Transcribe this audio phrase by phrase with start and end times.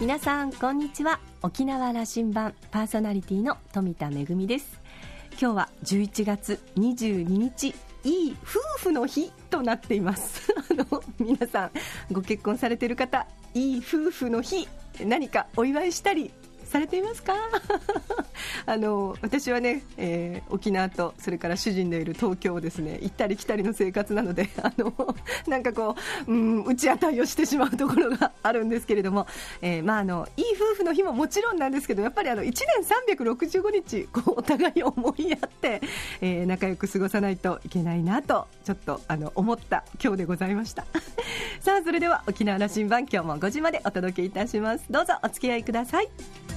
[0.00, 1.20] 皆さんこんにちは。
[1.42, 4.80] 沖縄羅針盤パーソナリティの富田恵です。
[5.32, 7.74] 今日は11月22日
[8.04, 10.54] いい夫婦の日となっています。
[10.72, 11.70] あの皆さん
[12.10, 14.66] ご結婚されている方いい夫婦の日
[15.04, 16.30] 何かお祝いしたり
[16.70, 17.34] されていますか？
[18.66, 24.92] あの私はね、えー、沖縄とそれから主人のいる東京をですね行ったり来たりの生活なので あの
[25.46, 29.26] なんかこう、うん、打ち当たりをしてしまうところがあるんですけれども、
[29.60, 35.80] えー、まあ、あのいい夫婦の日ももちろんなんですけどやっぱりあの1年365日こうお互い思いやって、
[36.20, 40.86] えー、仲良く過ごさないといけないなとちょっとあの思った今日でございました。
[41.60, 44.84] さあそれでは沖縄羅針盤今日も5時までお届けいたします。
[44.90, 46.49] どうぞお付き合いください。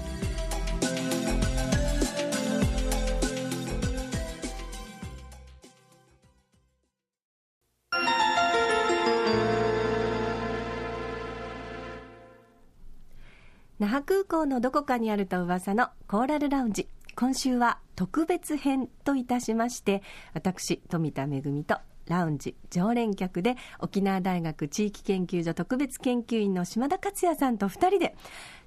[13.84, 20.02] 那覇空港のどこかにあると噂のコーラルラウンジ今週は特別編といたしまして
[20.34, 28.16] 私富田恵とラウンジ常連客で沖縄大学地域研究所特別研究員の島田克也さんと2人で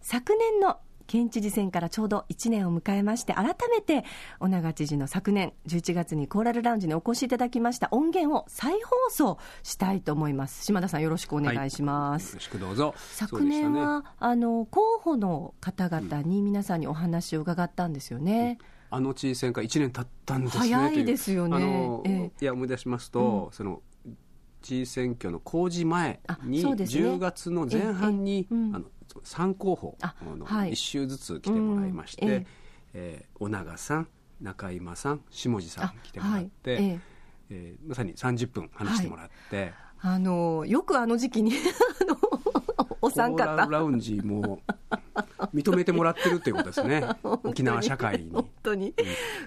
[0.03, 4.05] 昨年の県知事選からちょうど1年を迎えまして改めて
[4.41, 7.89] 尾長知事の昨年11月にコーラルラウンジにお越しいただきました。
[7.91, 10.65] 音源を再放送したいと思います。
[10.65, 12.95] 島田さんよろしくお願いします、はい、よろしくどうぞ。
[12.97, 18.59] 昨年は、ね、あの候補の方々に皆さんにお話を伺ったんですよね、
[18.91, 18.99] うん。
[18.99, 20.75] あの知事選から1年経ったんですね。
[20.75, 21.57] 早いですよね。
[21.57, 23.83] あの、ええ、いや思い出しますと、うん、その
[24.63, 28.87] 知事選挙の公示前に、ね、10月の前半に、えうん、あの
[29.25, 29.97] 3候補
[30.37, 32.47] の1周ずつ来てもらいまして、うん、え
[32.95, 34.09] えー、尾長さん
[34.41, 37.01] 中今さん下地さん来てもらって、はい、え
[37.51, 37.75] え。
[37.85, 41.53] ー、まさに30分話してもらって、はい、あのよくあの時期に
[43.01, 43.67] お三方。
[43.67, 44.61] ラウンジも
[45.55, 47.05] 認めてもらってるっていうことですね。
[47.45, 48.31] 沖縄社会に。
[48.31, 48.95] 本当に、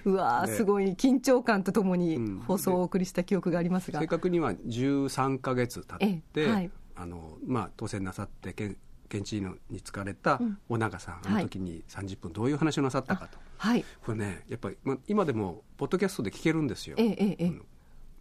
[0.04, 8.76] うん、うわすごい緊張感とともに放送をお送りした記憶がありますが、正確には13か月経って、はい、あのまあ、当選なさって県
[9.18, 16.96] 知事のに就かれた尾長さん、うん、あの時に30分どういう話をなさったかと、はい、これねやっぱり、まあ、今でもポッドキャストで聞けるんですよ。
[16.98, 17.52] えええ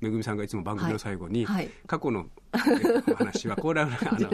[0.02, 1.56] めぐみさんがいつも番組の最後に、はい。
[1.58, 2.28] はい、過去の
[3.12, 4.30] お話は これはあの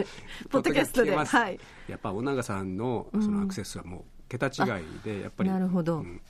[0.48, 1.58] ポッドキャストで、はい、
[1.88, 6.20] やっぱ尾長さんのそのアクセスはもう桁違いでやっぱりなるほど、うん、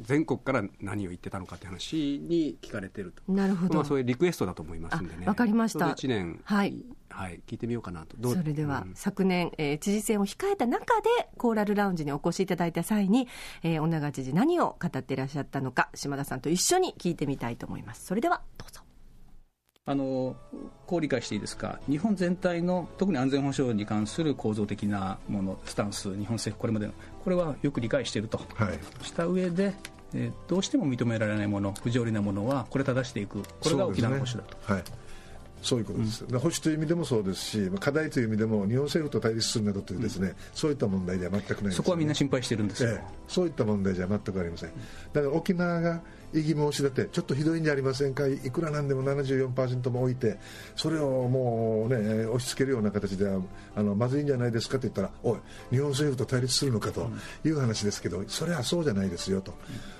[0.00, 3.32] 全国から何を言ってたのかって話に聞かれてると。
[3.32, 5.26] なるほど、まあ、そういうリクエストだと思いますんでね。
[5.26, 5.86] わかりました。
[5.86, 6.76] 1年、はい、
[7.16, 8.16] はい、聞いてみようかなと。
[8.28, 13.26] それでは、うん、昨年、えー、知事選を控えた中でコーラルラウンジにお越しいただいた際に、
[13.62, 18.04] えー、尾長知事何を語っていらっしゃったのか島田さんと一緒に聞いてみたいと思います。
[18.04, 18.82] それではどうぞ。
[19.88, 20.36] あの
[20.84, 29.74] こう理解していいですか、日本全体の特に安全保障に関する構造的なもの、スタンス、日本政府、これまでの、これはよく理解していると、はい、した上で、
[30.12, 34.72] えー、どうしても認められないもの、不条理なものは、これ正していく、これが沖縄の保守だと。
[34.72, 34.84] はい
[35.62, 44.70] そういうことです、うん、保守という意味でもそうですし、課題という意味でも、日本政府と対立するなどというですね、うん、そういった問題では全くない、ね、そこはみんな心配してるんですよ、ええ、そういった問題じゃ全くありません。
[45.12, 46.00] だから沖縄が
[46.34, 48.26] 異議申し立てちょっとひどいんじゃありませんか？
[48.26, 50.38] いくらなんでも74%も置いて
[50.74, 53.40] それをもう、ね、押し付けるような形では
[53.74, 55.38] あのまずいんじゃないですかと言ったらおい
[55.70, 57.08] 日本政府と対立するのかと
[57.44, 59.54] いう話ですけどそれはそうじゃないですよと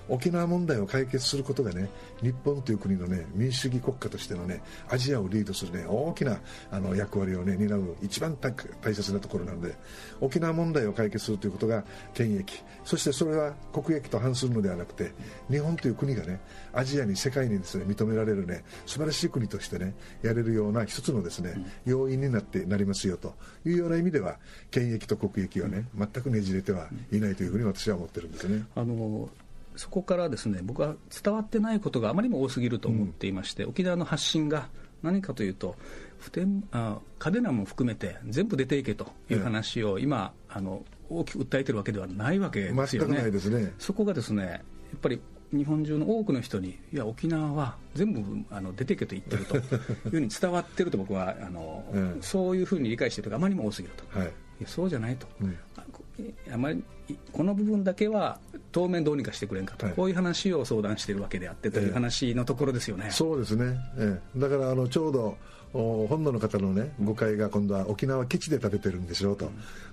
[0.08, 1.88] 沖縄問題を解決することがね
[2.22, 6.38] 日本という国の、ね、民主主義国家としての、ね、アジアをリードする、ね、大きな
[6.70, 9.74] あの役割を、ね、担う一番大切なところなので
[10.20, 11.84] 沖縄問題を解決するということが
[12.14, 15.12] 権益そしてそれは国益と反するのではなくて
[15.50, 16.40] 日本という国がね
[16.72, 23.34] アジアに世界にですね認められるね素晴らしい国としてねやれるような一つのですね、要因になってなりますよと
[23.64, 24.36] いうような意味では
[24.70, 28.64] 権益と国益はね全くねじれてはいないというふうに私は思ってるんですね。
[28.74, 29.28] あの
[29.76, 34.68] そこからですね僕は伝わってないことがあまりにも多すぎると思っていまして、うん、沖縄の発信が
[35.02, 35.76] 何かというと
[36.18, 43.30] 普天あ嘉手納も含めて全部出ていけという話を今、あの大きく訴えてるわけではないわけですよね。
[43.30, 43.72] ね。
[43.78, 44.56] そこがですねや
[44.96, 45.20] っぱり
[45.52, 49.62] 日本中の多くの人にいや沖縄は全部あの出てけと言ってるという
[50.10, 54.30] ふうに伝わってると僕はあの、うん、そういうふうに理解している人があまりにも多すぎると、はい、い
[54.62, 55.56] やそうじゃないと、うん、
[56.52, 56.82] あまり
[57.32, 58.40] この部分だけは
[58.76, 65.38] 当面どうにかしてくれんかと、はい、こういう話を相談しているわけであってという話のところですよね、そうですね、ええ、だからあのちょうど
[65.72, 69.50] 本土の方のね誤解が今度は沖縄基地で食べてるんでしょうと、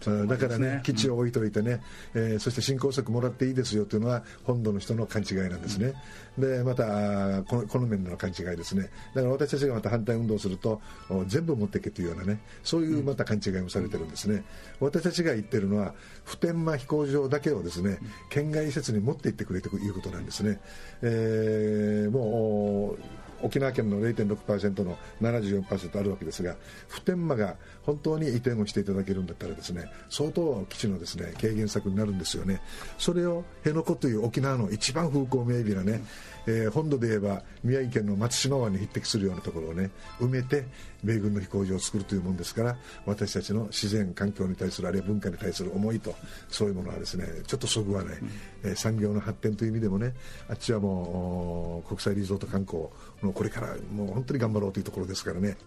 [0.07, 1.81] うん、だからね基地を置いといてね、
[2.13, 5.93] うん、えー、そして新興作もらっていいですよというのは本土の人の勘違いなんですね、
[6.37, 8.89] うん、でまたこのこの面の勘違いですね。
[9.13, 10.81] だから私たちがまた反対運動をすると
[11.27, 14.43] 全部持っていけというようなねそういうまた勘違いもされてるんですね、
[14.79, 15.93] 私たちが言ってるのは
[16.23, 17.99] 普天間飛行場だけをですね
[18.29, 20.59] 県外施設に持って行ってくれということなんですね、
[21.01, 22.97] えー、もう
[23.43, 26.55] 沖縄県の0.6%の74%あるわけですが
[26.87, 32.61] 普天間が本当に移転をしていただけるんだったらですね相当基地のですね軽減策になるんですよね。
[32.97, 36.03] それを辺野古という沖縄の一番風光明媚なね、
[36.47, 40.65] えー、本土で言えば宮城県の松島湾に匹敵するようなところをね埋めて
[41.03, 46.15] 米軍の飛行場を作るというものですから私たちの自然環境に対するあるいは文化に対する思いと
[46.50, 48.29] そういうものはですねちょっとそぐわない、うん、
[48.63, 50.13] えー、産業の発展という意味でもね
[50.50, 52.83] あっちはもう国際リゾート観光
[53.21, 55.57] のこれからもう本当に頑張ろうというところですからね。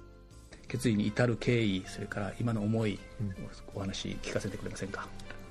[0.68, 3.34] 決意に至る経緯それから今の思い、うん、
[3.74, 5.06] お話聞かせてくれませんか？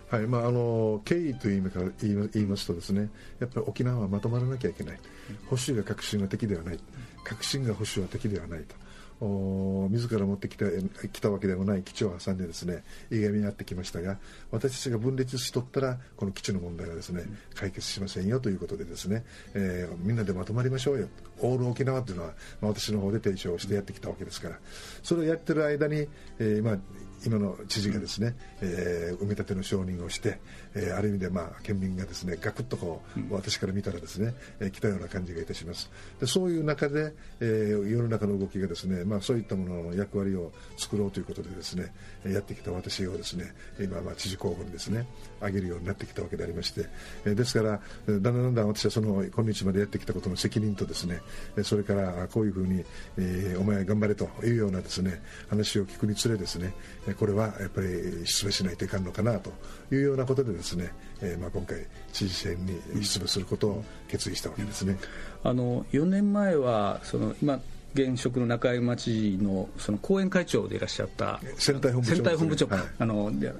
[0.10, 3.10] はいまあ、あの経緯という意味から言いますとですね
[3.40, 5.00] やっぱり沖縄はまとまらなきゃいけない、
[5.48, 6.80] 保守が革新は敵ではない、
[7.24, 8.76] 革新が保守は敵ではないと。
[9.22, 10.66] 自ら持ってきた
[11.12, 14.18] きたわけでもない基地を挟んでですねいがみになってきましたが
[14.52, 17.24] 私たちが分裂しとったらこの基地の問題はですね
[17.54, 19.24] 解決しませんよということでですね、
[19.54, 21.08] えー、みんなでまとまりましょうよ。
[21.42, 24.60] オール沖縄というのは、まあ、私の方で提唱してやってきたわけですから。
[25.04, 26.08] それをやってる間に、
[26.40, 26.78] えーまあ、
[27.26, 30.40] 今の知事がですね、えー、埋め立ての承認をして、
[30.76, 35.90] えー、ある意味で、まあ、県民がですねガクッとこう、私から見たらですね、えー、来たような感じがいたします。
[36.20, 41.94] でそういう中で、えー、世の中の動きがですね、まあ、そういったものの役割を作ろうということでですね
[42.26, 45.08] やってきた私をですね今、まあ、知事候補にですね
[45.42, 46.88] 上げるようになってきたわけでありまして、
[47.26, 51.22] え、ですからだんだんだんだん私はその今日までやってきたことの責任とですね
[51.64, 52.84] それからこういうふうに、
[53.18, 56.74] えー、お前頑張れというようなですね話を聞くにつれですね
[57.18, 57.88] これはやっぱり
[58.26, 59.52] 出馬しないといかんのかなと
[59.92, 60.92] いうようなことでですね、
[61.22, 64.98] えー、まあ今回知事選に出馬することを決意したわけですね。
[65.44, 67.60] あの4年前はその今
[67.96, 73.56] 現職の中山知事のその後援会長でいらっしゃった選対本部長、ね、本部長、はい、あのだか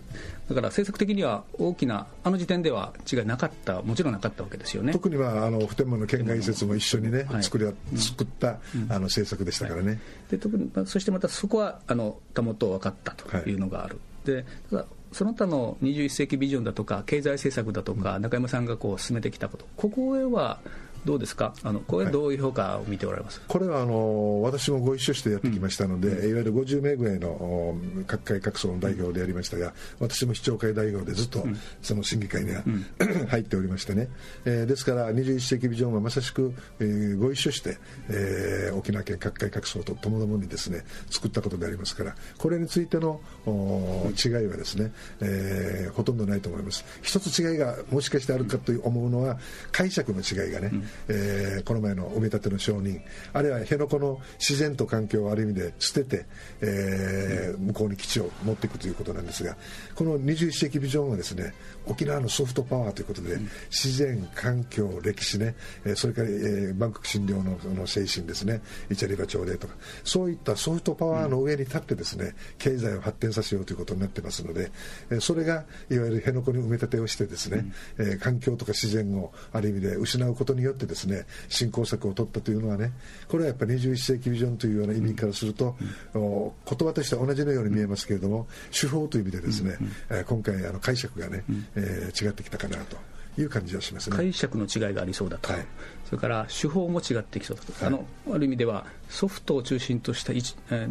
[0.50, 4.92] ら政策的には大きなあの時点では違いなかったもちろんなかったわけですよね。
[4.92, 7.66] 特にはあの普天間の県外移設も一緒にね、はい、作り
[7.98, 10.00] 作った、うん、あの政策でしたからね、はい、
[10.32, 14.86] で特にそしてまたそこはあの保と分かったというのがある、でただ
[15.16, 20.60] その他の21世紀ビジョンだとか経済政策だとか、中山さんがこう進めてきたことここへは
[21.06, 27.76] どうですか、あのこれ、どういう評価を見ておられます、はい、これはあの私もご一緒してやってきましたので、うん、いわゆる50名ぐらいの
[28.08, 31.46] 各界各層の代表でやりましたが、私も市長会代表でずっと
[31.84, 32.86] その審議会には、うん、
[33.30, 34.10] 入っておりましてね、
[34.46, 37.78] えー、ですから21世紀ビジョンはまさしく、えー、ご一緒して、
[38.10, 44.92] えー、沖縄県各界各層とともどもにですね作ったことでありますから、これについての違いはですね、
[45.22, 46.84] えー、ほとんどないと思います。
[47.04, 49.38] 一つ違いがもしかしてあるかと思うのは
[49.72, 53.02] 解釈の違いがね、うんえー、この前の埋め立ての承認
[53.34, 56.26] あるいは辺野古の自然と環境をある意味で捨てて、
[56.62, 59.56] えー、向こうに基地を持っていくということなんですが
[59.96, 61.54] この21世紀ビジョンはですね
[61.86, 63.38] 沖縄のソフトパワーということで、
[63.70, 65.56] 自然環境歴史ね、
[65.86, 74.72] えー、それから、えー、バンコク診療のの精神ですねイチャリバ朝礼とかそういったソフトパワーの上に立ってですね経済を発展させようということになってますので、
[75.10, 82.92] えー、それがいわゆる辺野古に埋め立てをしてですね、うん、えー、環境とか自然をある意味で失うことによってですね振興策を取ったというのはね
[83.28, 85.76] これはやっぱり21世紀ビジョンというような意味からすると、
[86.14, 86.52] うん、言
[86.88, 89.78] 葉としては同じのように見えますけれども、手法という意味でですね、
[90.10, 91.44] うん、今回あの解釈がね、
[91.76, 92.98] えー、違ってきたかなと。
[93.38, 94.16] いう感じはしますね。
[94.16, 95.66] 解釈の違いがありそうだと、はい、
[96.06, 100.34] それから手法も違ってきそうだと、はい、あのある意味ではソフトを中心とした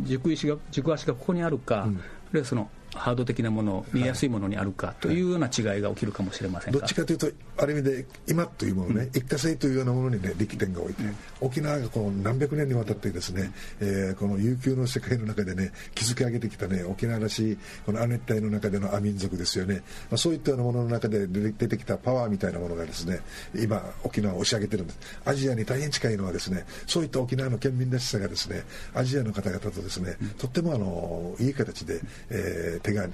[0.02, 2.00] 軸石が軸足がここにあるか、うん、あ
[2.32, 11.02] るいはそのハード的なもの、見えやすいものにあるかというような違いが起きるかもしれませんどっちかというと、ある意味で今というものね、一過性というようなものにね、力点が置いて、
[11.40, 23.20] 沖縄がこう何百年にわたってですね、えー、この悠久の世界の中でね、築き上げてきたね、沖縄らしい、この亜熱帯の中でのア民族ですよね、まあ、そういったようなものの中で出てきたパワーみたいなものがですね、
[23.54, 24.98] 今、沖縄を押し上げてるんです。
[25.24, 33.06] アジアに大変近いのはですね、そういった沖縄の県民らしさがですね、アジアの方々とですね、とってもあのいい形で、えー、手が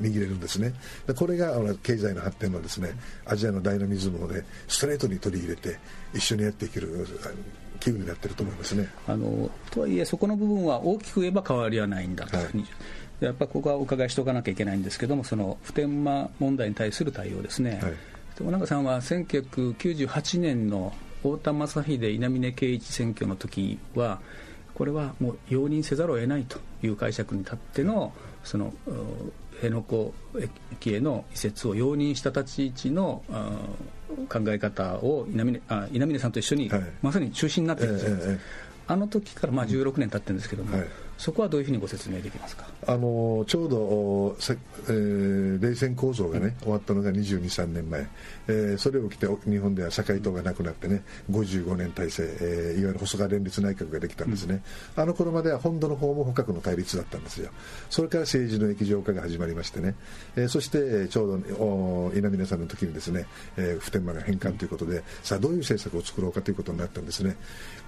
[0.00, 0.72] 握れるんですね。
[1.16, 2.92] これが経済の発展のですね
[3.24, 5.78] アジアのダイナミズムをねストレートに取り入れて
[6.14, 7.06] 一緒にやっていける
[7.80, 8.88] 機運になってると思いますね。
[9.06, 12.46] あのとはいえそこの部分は大きく言えば変わりはないんだと、はい、
[13.20, 17.94] やっぱここはお伺いしておかなきゃいけないんですけどもその普天間問題に対する対応ですね、はい、
[18.46, 20.92] 尾中さんは1998年の
[21.22, 24.20] 太田正秀稲峰圭一選挙の時は
[24.74, 28.12] これはもう容認せざるを得ないという解釈に立っての
[28.44, 28.72] その
[29.60, 30.12] 辺野古
[30.70, 33.22] 駅への移設を容認した立ち位置の
[34.28, 36.70] 考え方を稲峰あ稲峰さんと一緒に、
[37.02, 38.38] まさに中心になっているんですよ、ええ、
[38.86, 40.88] あの時からまあ16年経ってるんですけども、はい
[41.18, 42.66] そこはどういうふうにご説明できますか？
[42.86, 44.36] あのちょうど、
[44.88, 48.06] えー、冷戦構造がね、終わったのが22、3年前、
[48.46, 54.62] えー、それを受けて日本では社会党がなくなってね、55年体制、えー、いわゆる細川連立内閣ができたんですね、
[54.96, 57.50] うん、あの頃までは本土の方も捕獲の対立だったんですよ、
[57.90, 59.96] それから政治の液状化が始まりましてね、
[60.36, 67.36] えー、そしてちょうど稲峰さんの時にですね、えー、普天間が返還ということで、さあ、どういう政策を作ろうかということになったんですね、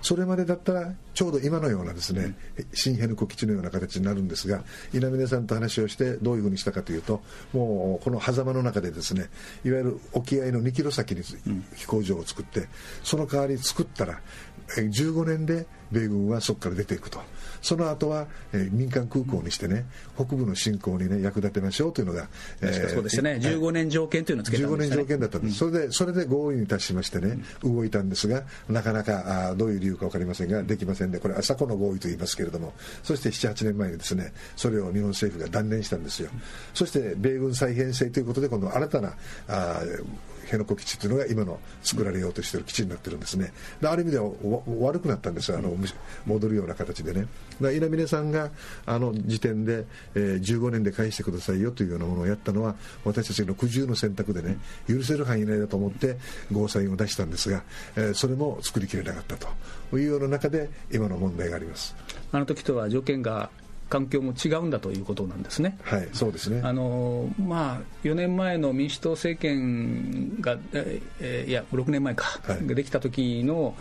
[0.02, 2.34] それまでだったら、ちょうど今のようなですね、
[2.75, 7.20] 新ヘヌ基地のような形になるんですが稲峰さんと話をしてどういうふうにしたかというと
[7.52, 9.28] もうこの狭間の中でですね
[9.64, 11.22] いわゆる沖合の2キロ先に
[11.74, 12.68] 飛行場を作って
[13.02, 14.20] その代わり作ったら
[14.76, 17.20] 15年で米軍はそこから出ていくと。
[17.62, 19.84] その後は、えー、民間空港にしてね、
[20.14, 22.28] 北部の侵攻にね、役立てましょうというのが、
[22.62, 32.72] えー、そうですね、15年条件というのをつけたんです、ね、15年条件だったんです、うん、それで、それで合意に達しましてね、動いたんですが、なかなかあどういう理由か分かりませんが、できませんで、これ、朝子の合意と言いますけれども、
[33.02, 36.30] そして7、8年前にですね、それを日本政府が断念したんですよ。
[36.72, 39.14] そして、米軍再編成ということで、今度新たな
[39.48, 39.80] あ
[40.50, 43.52] 辺野古基地というのが今の作られようとしている基地になってるんですね。
[43.80, 44.30] である意味では
[44.80, 45.75] 悪くなったんですあの
[46.26, 47.26] 戻るような形でね。
[47.61, 48.50] 稲峰さんが
[48.87, 54.57] あの時点で、えー、15年で返してくださいよというようなものをやったのは私たちの苦渋の選択でね
[54.88, 56.16] 許せる範囲内だと思って
[56.50, 57.62] ゴーサインを出したんですが、
[57.97, 61.95] えー、それも作りきれなかったというような中で今の問題があります
[62.33, 63.50] あの時とは条件が
[63.90, 65.76] 環境も違うんだということなんですね。
[65.82, 66.62] はい、そうですね。
[66.64, 73.75] あのまあ4年前の民主党政権が、えー、いや6年前か、はい、できた時の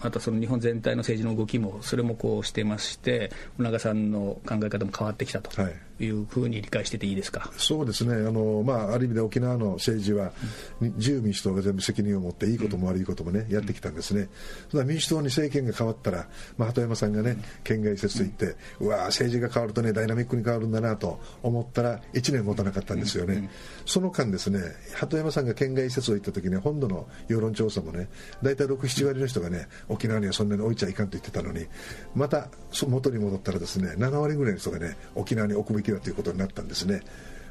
[0.00, 5.60] またその日本全体の政治の動きもそれもこうしてまして小長さんの考え方も変わってきたと。
[5.60, 7.50] はいいうふうに理解してていいですか？
[7.56, 8.14] そうですね。
[8.14, 10.32] あの、まあ、ある意味で沖縄の政治は、
[10.80, 14.28] うん、自由民主党が全部責任を持っていいことも悪いこともね、やってきたんですね、
[14.72, 23.48] うん、民主党に政権が変わったら、まあ、鳩山さんがね県外説と言って、うん、わ政治が変わるとねダイナミックに変わるんだなと思ったら1年持たなかったんですよね、うん、
[23.86, 24.60] その間ですね
[24.94, 28.08] 鳩山さんが県外説を言った時に本土の世論調査もね
[28.42, 31.66] 大体67割の人がね沖縄にはそんなに置いちゃいかんと言ってたのに
[32.14, 32.48] また
[32.88, 37.02] 元に戻ったらですね7割ぐらいの人がね沖縄に置くべきだということになったんですね。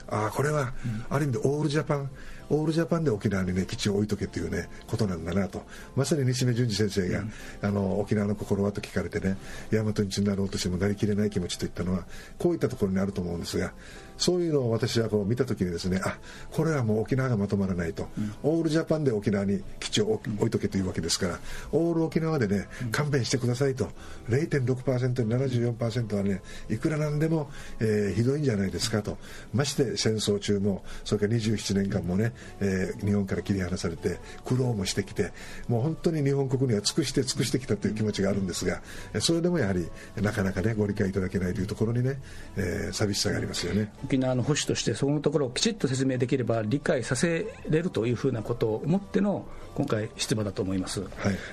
[0.08, 0.74] あこれは、
[1.10, 2.10] ある意味でオールジャパン
[2.50, 5.64] オールジャパンで沖縄にね基地を置いとけというねことなんだなと。
[5.96, 9.38] まさに西目淳二先生が、うん、あの沖縄の心はと聞かれてね
[9.72, 12.06] 大和になろうとしてもなりきれない気持ちといったのは
[12.38, 13.74] こういったところにあると思うんですが
[14.18, 16.18] そういうのを私はこう見た時にですねあ
[16.52, 21.40] これはもう沖縄がまとまらないと、うん、オールジャパンで沖縄に基地を置いとけというわけですから
[21.72, 23.90] オール沖縄でね勘弁してくださいと。
[24.30, 29.18] 0.6%に74%はねいくらなんでも、えー、ひどいんじゃないですかと。
[29.54, 35.32] まして戦争中もそれから27年間もね、えー、日本から切り離されて苦労もしてきて
[35.68, 38.82] もう本当に日本国には尽くして尽くしてきたという気持ちがあるんですが
[39.20, 39.88] それでもやはり
[40.22, 42.20] なかなかねご理解いただけないというところにね、
[42.58, 43.92] えー、寂しさがありますよね。
[44.04, 51.02] 沖縄の保守としてそのところをきちっと説明できれば理解させれるというふうなことを思っての今回出馬だと思います。
[51.02, 51.10] はい、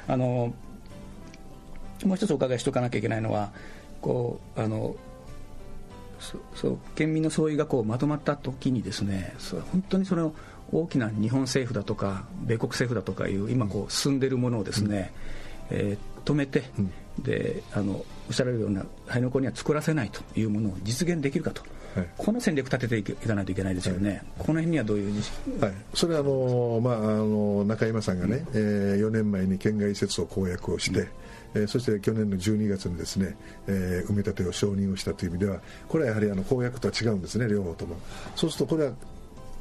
[0.09, 0.55] あの
[2.05, 3.53] もう一つお伺いしておかなきゃいけないのは
[4.01, 4.97] こうあの
[6.55, 9.35] そう県民の総意がこうまとまった時にですね
[9.71, 10.35] 本当にその
[10.73, 15.13] 大きな日本政府だとか米国政府だとかいう今こう進んでいるものをですね、
[15.71, 16.93] うん、えー、止めて、うん、
[17.23, 21.63] であのおっしゃられるような辺野古には作らせないというものを実現できるかと。
[21.95, 25.15] はい、この戦略立てていかないといけないですよね、はい、この辺にはどういう
[25.59, 31.09] はい、それはあの、まあ、あの中山さんがね、うん、えー、4年前に県外施設を公約をして、うん。
[31.55, 33.35] えー、そして去年の12月にですね、
[33.67, 37.97] えー、埋め立てを承認をしたという意味ではこれはやはりあの公約とは違うんですね両方とも。
[38.35, 38.93] そうするとこれは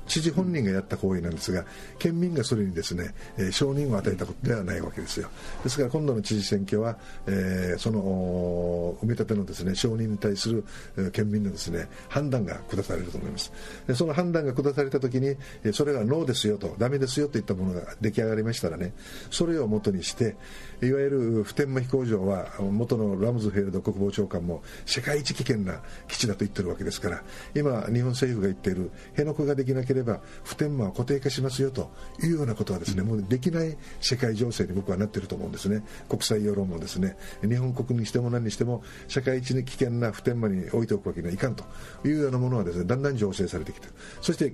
[0.07, 1.65] 知事本人がやった行為なんですが、
[1.99, 5.29] 県民がそれにですね、えー、承認を与えたことではないわけですよ。
[5.63, 6.97] ですから今度の知事選挙は、
[7.27, 10.63] えー、その埋め立てのですね承認に対する、
[10.97, 13.51] えー、県民のですね判断が下されると思います。
[13.87, 18.93] でその判断が下されたときに、えー、それがノーですよと、ダメですよといったものが出来上がりましたらね、
[19.31, 20.35] それをもとにして、
[20.81, 27.23] いわゆる普天間飛行場は元のラムズフェルド国防長官も世界一危険な基地だと言ってるわけですから、
[27.55, 29.94] 今日本政府が言っている辺野古ができなければ
[30.43, 35.83] 普天間は固定化しますよというようなことはですね、もうできない世界情勢に僕はなっていると思うんですね。
[36.09, 41.63] 国際世論もですね日本国にしても何にしても社会一に危険な普天間に置いておくわけにはいかんと
[42.05, 43.87] いうようなものはですねだんだん醸成されてきて
[44.21, 44.53] そして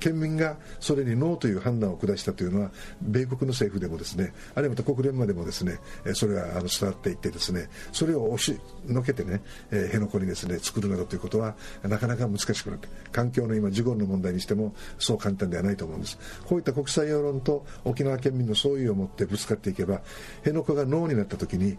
[0.00, 2.70] 県民がそれにノーという判断を下したというのは
[3.02, 5.78] 米国の政府でもですねあるいはまた国連までもですね
[6.14, 9.40] それがあの伝わっていってですねそれを押しのけてね、
[9.70, 16.18] 辺野古にですね作るなどということはなかなか難しくなって環境の今事故の問題にしてもそう簡単ではないと思うんです。
[16.46, 20.00] こういった国際世論と沖縄県民の総意を持ってぶつかっていけば
[20.38, 21.76] 辺野古がノーになった時に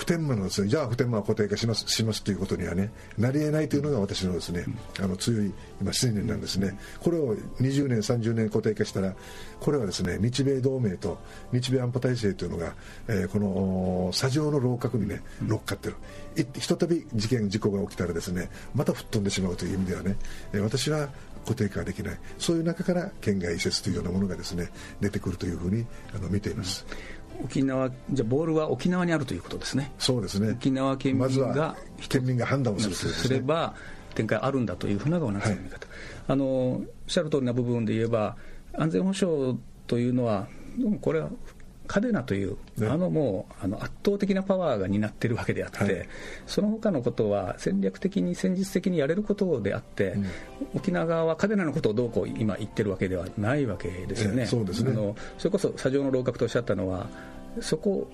[0.00, 4.64] 普天間のですねじゃあ普天間は固定化しますしますということにはねなり得ないというのが私のですね、
[4.98, 6.78] あの強い今信念なんですね。
[7.00, 9.14] これを20年30年固定化したら
[9.60, 11.18] これはですね日米同盟と
[11.52, 12.72] 日米安保体制というのが、
[13.08, 15.96] えー、この砂上の楼閣にね乗っかってる。
[16.34, 20.16] ひとたび事件事故が起きたらですねまた吹っ飛んでしまうという意味ではね、
[20.54, 21.10] えー、私は
[21.44, 22.18] 固定化できない。
[22.38, 24.70] そういう中から県外移設というようなものがですね
[25.02, 26.86] 出てくるというふうにあの見ています。
[27.44, 29.92] 沖縄じゃボールは沖縄にあるということですね。
[29.98, 30.52] そうですね。
[30.52, 31.76] 沖縄県民が、
[32.08, 33.74] 県民が判断をするすれば
[34.14, 35.86] 展開あるんだというふうながなさんの見方。
[35.86, 35.96] はい、
[36.28, 38.36] あのおっしゃる通りな部分で言えば
[38.74, 40.48] 安全保障というのは
[41.00, 41.30] これは
[41.90, 46.08] カデナという、ね、あのもうあの圧倒的なパワーが担っているわけであって、はい、
[46.46, 50.26] その他のことは戦略的に戦術的にやれることであって、うん、
[50.76, 54.46] 沖縄側はカデナのことをどうこう今言ってるわけではないわけですよね。
[54.46, 57.08] そうですねあのそれこそ砂上の楼閣とおっしゃったのは
[57.60, 58.08] そこ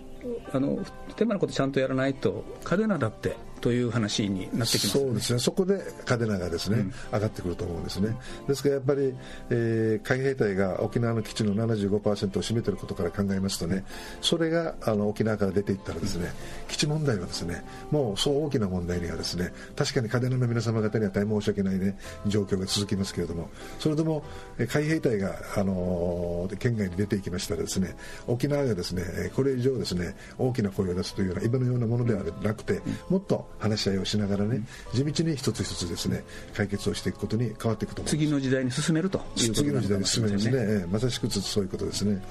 [0.52, 0.78] あの
[1.16, 5.38] 手間のことちゃんとやらないと嘉手納だってという話になってきます、ね、そうですね。
[5.38, 8.16] そこで嘉手納がですね、うん、上がってくると思うんですね。
[8.46, 9.14] ですからやっぱり、
[9.50, 13.84] えー、海兵隊が沖縄の基地の75%を占めていることから考えますとね
[14.20, 16.32] それがあの沖縄から出ていったらですね、うん、
[16.68, 24.22] 基地問題はですねもうそう大きな問題にはですね確かに嘉手納の皆様方には大変申し訳ないね状況が続きますけれどもそれでも
[24.68, 27.96] 海兵隊があの県外に出ていきましたらですね
[28.26, 34.62] 沖縄がですねこれ以上ですね大きな声を出すというような今のようなものではなくてもっと話し合いをしながらね
[34.92, 36.24] 地道に一つ一つですね
[36.54, 38.10] 解決をしていくことに変わっていくと思います。
[38.10, 42.22] 次の時代に進めるという次の時代に進めますね、まさしくそういうことですね。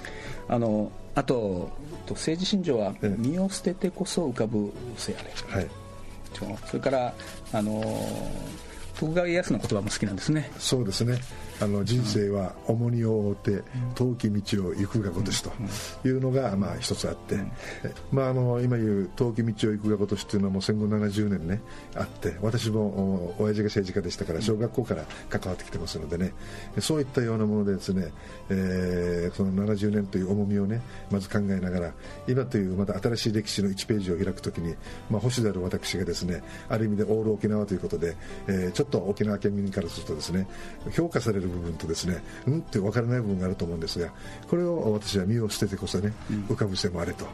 [0.47, 1.71] あのあと
[2.09, 5.69] 政治信条は身を捨ててこそ浮かぶせやれ、はい、
[6.67, 7.13] それから
[7.51, 7.81] あの
[8.99, 10.51] 徳川家康の言葉も好きなんですね。
[10.59, 11.19] そうですね
[11.61, 13.63] あの人生は重荷を負って
[13.95, 15.51] 遠き道を行くがごとしと
[16.05, 17.39] いうのが、まあ、一つあって、
[18.11, 21.61] まあ、あの今言う遠き道を行くがごとしというのはもう戦後70年ね
[21.95, 26.33] あって私も親父が政治家でしたから小学校から関わってきてますのでね
[26.79, 28.11] そういったようなものでですね、
[28.49, 31.91] えー、その70年という重みをねまず考えながら
[32.27, 34.75] 今というまた新しい歴史の1ページを開くときに、
[35.09, 38.15] まあ、星である私がですねある意味でオール沖縄ということで、
[38.47, 40.47] えー、ちょっと沖縄県民からするとですね
[40.91, 44.11] 評価されるる部分とですねうんって分からない部分があると思うんですが
[44.49, 46.13] これを私は身を捨ててこそね、
[46.49, 47.25] 浮かぶせもあれと。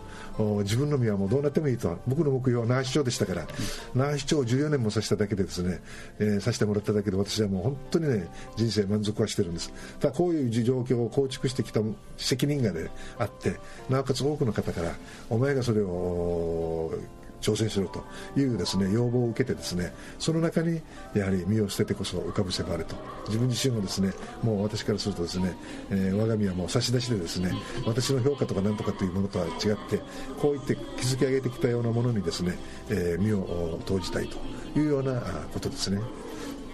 [0.63, 3.47] 自分の身はもうどうなってもいいと僕の目標は那覇市長でしたから、
[3.93, 5.82] 那覇市長を14年もさせただけでですね、
[6.19, 9.71] えー、させてもらっただけで私はもう本当にね人生満足はしてるんです。
[10.00, 11.82] ただこういう状況を構築してきた
[12.17, 14.93] 責任がねあってなおかつ多くの方から
[15.30, 16.93] お前がそれを
[17.41, 18.04] 挑戦しろと
[18.39, 20.82] いうですね要望を受けてですねその中に
[21.13, 22.95] やはり身を捨ててこそ浮かぶせばあると
[23.27, 25.56] 自分自身もですねもう私からするとですね、
[25.89, 27.51] えー、我が身はもう差し出しでですね
[27.86, 29.51] 私の評価とか何とかというものとは違っ
[29.89, 29.99] て
[30.39, 32.58] こういって築き上げてきたようなものにですね、
[32.89, 34.38] えー、身を投じたいと
[34.80, 35.19] いうような
[35.54, 35.99] ことですね。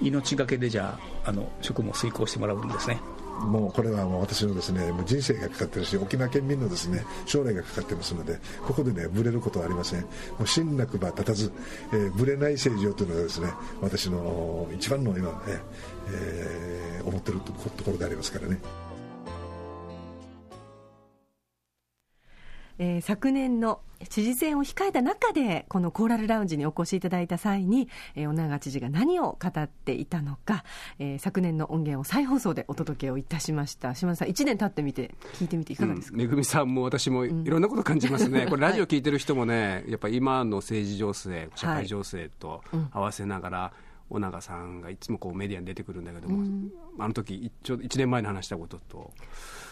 [0.01, 2.99] 命がけでじゃああの職務を遂行してもらうんですね。
[3.39, 10.07] もうこれはもう私のですねもう人生がかかってるし沖縄県民のですね将来がかかってますのでここでねぶれることはありませんも
[10.41, 11.51] う信なくば立たず、
[11.93, 15.33] えー、ぶれない政治をというのがですね私の一番の今、ね
[16.09, 18.86] えー、思ってるところでありますからね。
[22.79, 30.63] えー、昨年の知事選を控えた中で、このコーラルラウンジにお越しいただいた際に、えー、小長知事が何を語っていたのか、
[30.99, 33.95] えー、昨年の音源を再放送でお届けをいたしました。
[33.95, 38.43] 島田さん、1年経ってみて、聞いてみていかがですか、うん、めぐみさんも私もいろんなこと感じますね。
[38.43, 49.11] うん、これ、ラジオ聞いてる人もね、やっぱり今の政治情勢、社会情勢と合わせながら、はい尾長さんがいつもこうメディアに出てくるんだけども、うん、あの時ちょうど1年前に話したことと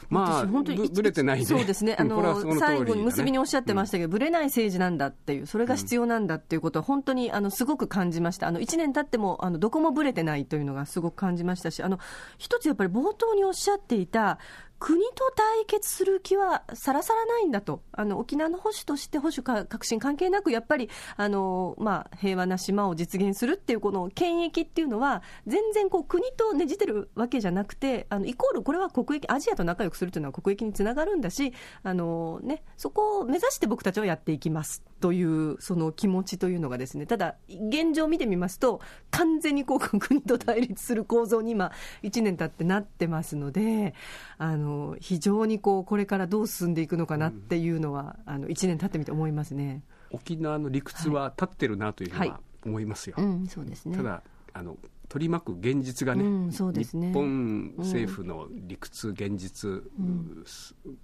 [0.09, 11.99] まあ、本当にぶれてないね、そうですね、あの、ね、最後に結びにおっしゃってましたけど、ぶ、うん、れない政治なんだっていう、それが必要なんだっていうことは、本当にあのすごく感じました、あの1年経ってもあのどこもぶれてないというのがすごく感じましたし、あの
[12.37, 14.39] 一つやっぱり冒頭におっしゃっていた、
[14.79, 34.83] 国と対決する気はさらさらないんだと、あの沖縄の保守として保守か革新関係なく、やっぱりあの、まあ、平和な島を実現するっていう、この権益っていうのは、全然こう国とねじてるわけじゃなくてあのイコールこれは国益アジアと仲良くするというのは国益につながるんだしあの、ね、そこを目指して僕たちはやっていきます。
[35.05, 43.93] というその気持ちというのがですねただ現状を見てみますと完全にこう国と対立する構造に今1年経ってなってますので
[44.39, 49.83] あの非常にこうこれからどう進んでいくのかなっていうのは、うん、あの1年経ってみて思いますね。
[50.09, 53.15] 沖縄の理屈は立ってるなというふうには思いますよ。
[53.15, 53.95] はいはいうん、そうですね。
[53.95, 54.75] ただあの
[55.07, 60.43] 取り巻く現実がねうんね、日本政府の理屈、現実、うん、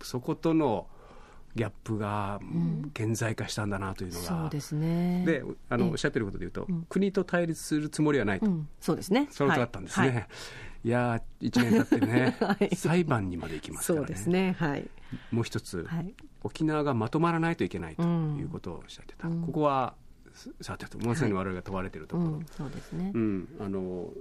[0.02, 0.88] そことの
[1.56, 2.40] ギャップが
[2.94, 5.24] 顕在化したんだなというのが、そうですね。
[5.26, 8.48] であのおっしゃってることでいうと、国と対立するつもりはないと、
[8.80, 9.28] そうですね。
[9.32, 10.10] そのとだったんですね。
[10.10, 10.28] はい。
[10.84, 10.90] い。
[10.90, 14.56] や1年経ってね、 はい、裁判にまで行きますからね、そうですね。
[14.58, 14.90] はい、
[15.32, 19.96] もう一つ、はい、沖縄がまとまらないといけないということをおっしゃってた、うん、ここは
[20.62, 24.12] さてとまさに我々が問われているところ、そうですね、うん、あの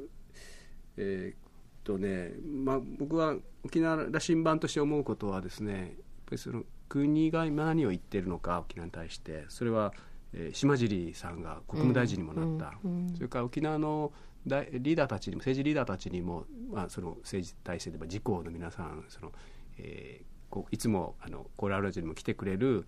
[0.97, 1.37] えー、っ
[1.85, 2.33] とね、
[2.65, 5.89] まあ、僕は沖縄羅針盤として思うことはですねやっ
[6.27, 9.95] ぱりその国が今何を言っているのか沖縄に対してそれは、
[10.35, 14.13] えー、島尻さんが国務大臣にもなった、うんうん、それから沖縄の
[14.45, 19.33] リーダーたちにも政治リーダーたちにも、まあ、その政治体制で自公の皆さんその、
[19.79, 22.87] えー、こういつもあのコーラルラジオにも来てくれる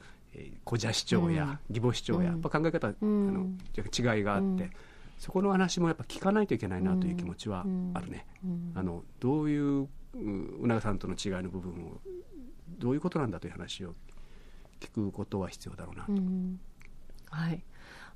[0.66, 4.70] 古社市長や義母市長や、やっぱ考え方、あの違いがあって、
[5.18, 8.26] そこの話もやっぱ聞かないといけないなという気持ちはあるね。
[8.74, 12.00] あのどういううながさんとの違いの部分を
[12.78, 13.94] どういうことなんだという話を
[14.80, 16.12] 聞くことは必要だろうなと。
[17.30, 17.62] はい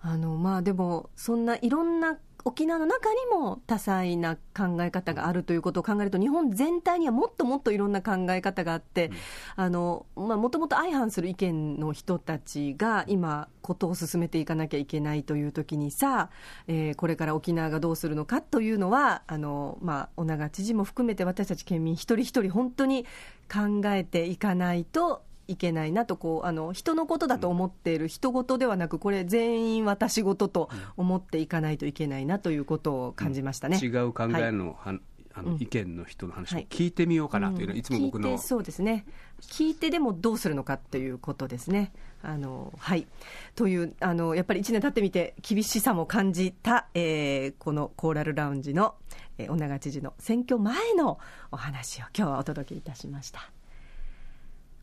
[0.00, 9.10] あのまあ、でも、そんないろんな沖縄の中にも多彩な考え方があるということを考えると、日本全体にはもっともっといろんな考え方があって、
[9.56, 16.30] もともと相反する意見の人たちが今、ことを進めていかなきゃいけないというときにさ、
[16.68, 23.04] えー、これから沖縄がどうするのかというのは、あのまあ、小長知事も含めて私たち県民一人一人、本当に
[23.52, 35.00] 考えていかないといけないなとこうあの人のことだと思っている人事ではなくこれ全員私事と思っていかないといけないなということを感じましたね、うん、違う考えの、はい、
[35.38, 37.82] あの意見の人の話を聞いてみようかなというのは、い。
[37.82, 39.04] つも僕の、そうですね。
[39.42, 41.92] 聞いてでもどうするのかっていうことですね。
[42.22, 43.06] あのはい。
[43.54, 48.94] というあのやっぱり1年経ってみて厳しさも感じた、えー、このコーラルラウンジの、
[49.36, 51.18] えー、小長知事の選挙前の
[51.52, 53.55] お話を今日はお届けいたしました。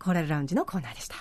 [0.04, 1.16] コーラルラウンジのコーナーでした。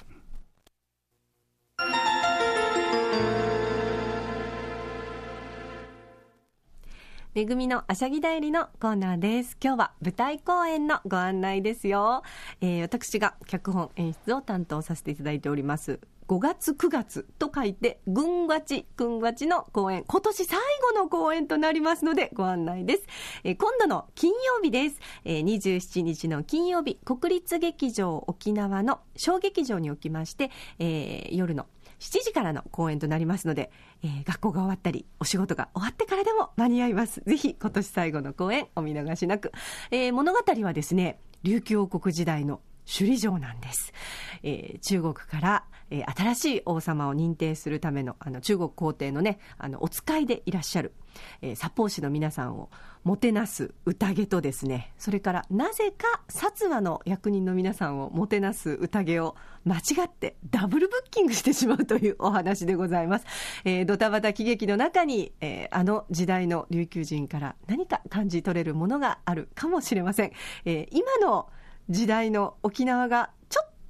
[7.32, 9.56] めぐみのあしゃぎだよりのコーナーです。
[9.62, 12.24] 今日は舞台公演のご案内ですよ。
[12.60, 16.00] えー、私が脚本演出を担当させていただいております。
[16.28, 20.58] 5月9月と書いて、ぐんわち、ぐんわちの公演、今年最
[20.94, 23.02] 後の公演となりますのでご案内です。
[23.44, 25.00] え、今度の金曜日です。
[25.24, 31.66] えー、27日の金曜日、国立劇場沖縄の小劇場におきまして、えー、夜の
[31.98, 33.70] 7時からの公演となりますので、
[34.02, 37.22] えー、学校が終わったり、お仕事が終わってからでも間に合います。
[37.24, 39.52] ぜひ今年最後の公演お見逃しなく。
[39.90, 43.92] えー、物語はですね、琉球王国時代の首里城なんです。
[44.42, 50.94] えー、中国から、えー、新しい王様を認定するためのあの中国皇帝のねあのお使いでいらっしゃる、
[51.42, 52.70] えー、札幌市の皆さんを
[53.04, 63.26] もてなす宴とですねそれからなぜか薩摩の役人の皆さんをもてなす宴を間違ってダブルブッキングしてしまうというお話でございます、
[63.64, 70.32] えー、ドタバタ喜劇の中に、えー、あの時代の琉球人から何か感じ取れるものがあるかもしれません、
[70.64, 71.50] えー、今の
[71.90, 73.30] 時代の沖縄が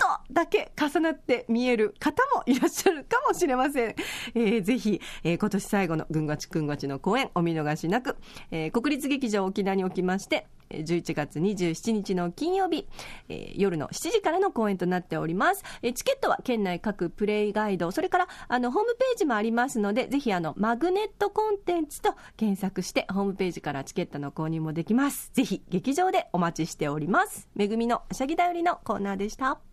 [0.02, 3.94] とだけ重なって見える方もいらっしゃるかもしれません。
[4.34, 8.16] えー、ぜひ、えー、今年最後のぐんがちくんがちの公演お見逃しなく、
[8.50, 12.88] えー、国立劇場沖縄におきまして、11月27日の金曜日、
[13.28, 15.62] えー、夜の7時からの公演となっております。
[15.82, 25.30] えー、チケットは県内各プレイガイド、それからあのホームページもありますので、ぜひあのマグネットコンテンツと検索してホームページからチケットの購入もできます。
[25.32, 27.48] ぜひ劇場でお待ちしております。
[27.54, 29.71] めぐみのあしゃぎだよりのコーナーでした。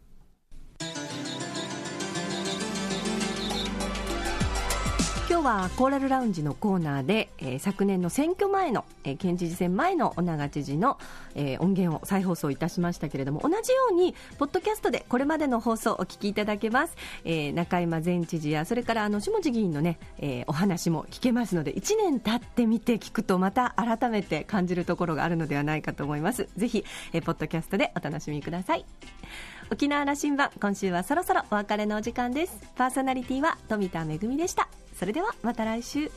[5.40, 10.98] 今日はコーラルラウンジのコーナーで、えー、昨年の選挙前の、えー、県知事選前の尾長知事の、
[11.34, 26.50] えー、音源を再放送いたしましたけれども同じようにポッドキャストでこれまでの放送をお聞きいただけます、えー、中山前知事やそれからあの下地議員のね、えー、お話も聞けますので1年経ってみて聞くとまた改めて感じるところがあるのではないかと思います。
[26.58, 28.84] ぜひ、えー、ポッドキャストでお楽しみください。
[29.72, 32.60] 沖縄羅針盤今週はそろそろお別れのお時間です。
[32.76, 34.68] パーソナリティは富田恵でした。
[34.98, 36.10] それではまた来週。